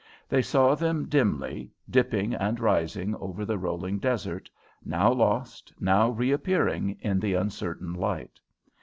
[0.27, 4.49] They saw them dimly, dipping and rising over the rolling desert,
[4.83, 8.39] now lost, now reappearing in the uncertain light.